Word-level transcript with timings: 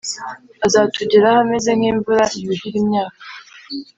azatugeraho 0.65 1.37
ameze 1.45 1.69
nk’imvura 1.77 2.23
yuhira 2.41 2.75
imyaka, 2.83 3.21